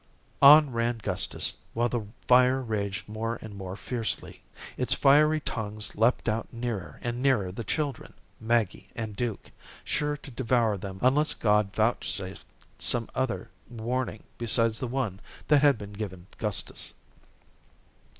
On 0.41 0.71
ran 0.71 0.97
Gustus, 0.97 1.53
while 1.75 1.87
the 1.87 2.07
fire 2.27 2.59
raged 2.59 3.07
more 3.07 3.37
and 3.39 3.55
more 3.55 3.75
fiercely. 3.75 4.41
Its 4.75 4.95
fiery 4.95 5.39
tongues 5.41 5.95
leaped 5.95 6.27
out 6.27 6.51
nearer 6.51 6.97
and 7.03 7.21
nearer 7.21 7.51
the 7.51 7.63
children, 7.63 8.15
Maggie, 8.39 8.89
and 8.95 9.15
Duke, 9.15 9.51
sure 9.83 10.17
to 10.17 10.31
devour 10.31 10.75
them 10.75 10.97
unless 11.03 11.35
God 11.35 11.71
vouchsafed 11.75 12.47
some 12.79 13.09
other 13.13 13.51
warning 13.69 14.23
besides 14.39 14.79
the 14.79 14.87
one 14.87 15.19
that 15.47 15.61
had 15.61 15.77
been 15.77 15.93
given 15.93 16.25
Gustus. 16.39 16.93